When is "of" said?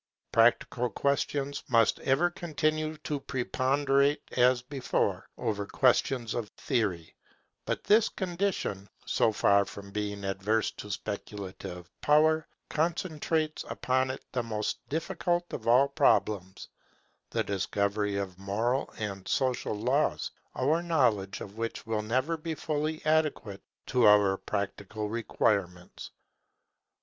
6.33-6.49, 15.53-15.67, 18.17-18.39, 21.41-21.59